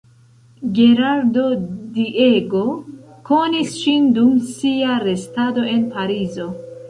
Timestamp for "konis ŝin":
3.29-4.09